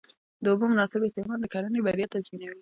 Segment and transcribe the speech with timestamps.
[0.43, 2.59] د اوبو مناسب استعمال د کرنې بریا تضمینوي.